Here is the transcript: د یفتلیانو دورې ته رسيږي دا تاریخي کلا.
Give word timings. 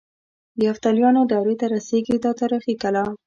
د 0.57 0.59
یفتلیانو 0.69 1.21
دورې 1.31 1.55
ته 1.59 1.65
رسيږي 1.73 2.17
دا 2.23 2.31
تاریخي 2.39 2.73
کلا. 2.81 3.03